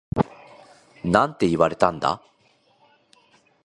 [1.03, 2.23] なんて言われたんだ？